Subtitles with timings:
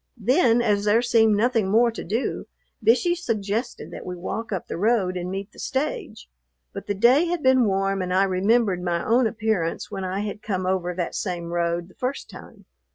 [0.17, 2.47] Then, as there seemed nothing more to do,
[2.83, 6.27] Bishey suggested that we walk up the road and meet the stage;
[6.73, 10.41] but the day had been warm, and I remembered my own appearance when I had
[10.41, 12.65] come over that same road the first time.